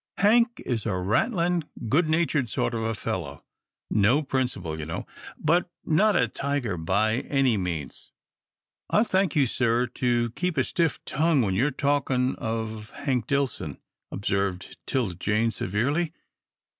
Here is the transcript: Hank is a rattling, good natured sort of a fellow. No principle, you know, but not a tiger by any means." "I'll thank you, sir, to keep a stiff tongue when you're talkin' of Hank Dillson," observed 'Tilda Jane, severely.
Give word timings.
Hank 0.17 0.59
is 0.65 0.87
a 0.87 0.97
rattling, 0.97 1.63
good 1.87 2.09
natured 2.09 2.49
sort 2.49 2.73
of 2.73 2.81
a 2.81 2.95
fellow. 2.95 3.43
No 3.91 4.23
principle, 4.23 4.79
you 4.79 4.83
know, 4.87 5.05
but 5.37 5.69
not 5.85 6.15
a 6.15 6.27
tiger 6.27 6.75
by 6.75 7.17
any 7.19 7.55
means." 7.55 8.11
"I'll 8.89 9.03
thank 9.03 9.35
you, 9.35 9.45
sir, 9.45 9.85
to 9.85 10.31
keep 10.31 10.57
a 10.57 10.63
stiff 10.63 11.05
tongue 11.05 11.43
when 11.43 11.53
you're 11.53 11.69
talkin' 11.69 12.33
of 12.37 12.89
Hank 12.95 13.27
Dillson," 13.27 13.77
observed 14.11 14.75
'Tilda 14.87 15.13
Jane, 15.19 15.51
severely. 15.51 16.13